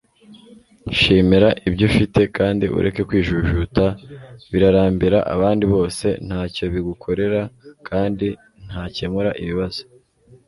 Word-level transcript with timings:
shimira 0.97 1.49
ibyo 1.67 1.83
ufite 1.91 2.19
kandi 2.37 2.65
ureke 2.77 3.01
kwijujuta- 3.09 3.85
birarambira 4.51 5.19
abandi 5.33 5.63
bose, 5.73 6.05
ntacyo 6.27 6.63
bigukorera, 6.73 7.41
kandi 7.87 8.27
ntakemura 8.67 9.31
ibibazo 9.43 9.81